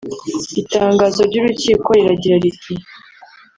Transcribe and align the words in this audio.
Itangazo 0.61 1.19
ry’urukiko 1.29 1.87
riragira 1.97 2.35
riti 2.43 2.73